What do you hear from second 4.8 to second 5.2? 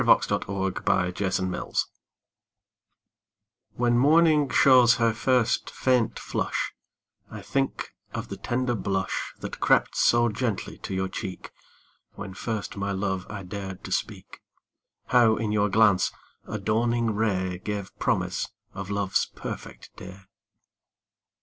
her